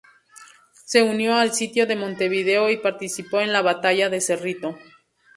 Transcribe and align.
Se 0.83 1.03
unió 1.03 1.35
al 1.35 1.53
sitio 1.53 1.85
de 1.85 1.95
Montevideo 1.95 2.71
y 2.71 2.77
participó 2.77 3.39
en 3.39 3.53
la 3.53 3.61
Batalla 3.61 4.09
de 4.09 4.19
Cerrito. 4.19 4.75